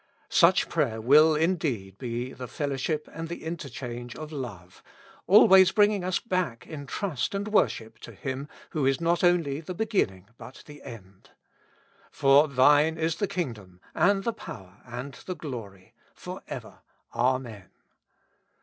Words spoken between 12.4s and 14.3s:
Thine IS THE KINGDOM, AND